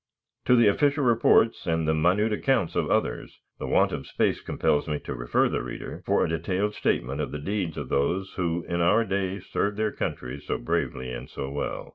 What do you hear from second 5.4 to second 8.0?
the reader for a detailed statement of the deeds of